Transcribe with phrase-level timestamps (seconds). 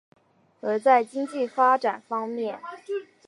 [0.61, 2.59] 而在经济发展方面。